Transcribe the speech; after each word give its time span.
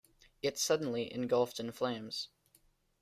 It 0.41 0.57
suddenly 0.57 1.13
engulfed 1.13 1.59
in 1.59 1.71
flames. 1.71 2.29